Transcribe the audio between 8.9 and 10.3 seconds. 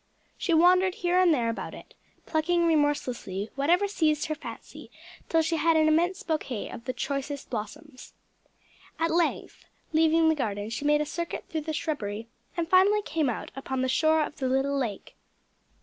At length leaving